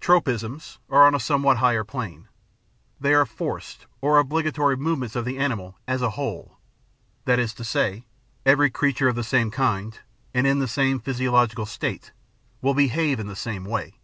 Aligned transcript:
Tropisms 0.00 0.78
are 0.88 1.06
on 1.06 1.14
a 1.14 1.20
somewhat 1.20 1.58
higher 1.58 1.84
plane; 1.84 2.28
they 2.98 3.12
are 3.12 3.26
forced 3.26 3.86
or 4.00 4.18
obligatory 4.18 4.78
movements 4.78 5.14
of 5.14 5.26
the 5.26 5.36
animal 5.36 5.76
as 5.86 6.00
a 6.00 6.12
whole, 6.16 6.56
that 7.26 7.38
is 7.38 7.52
to 7.52 7.64
say, 7.64 8.06
every 8.46 8.70
creature 8.70 9.08
of 9.08 9.14
the 9.14 9.22
same 9.22 9.50
kind, 9.50 9.98
and 10.32 10.46
in 10.46 10.58
the 10.58 10.68
same 10.68 11.00
physiological 11.00 11.66
state, 11.66 12.12
will 12.62 12.72
behave 12.72 13.20
in 13.20 13.26
the 13.26 13.36
same 13.36 13.66
way. 13.66 13.98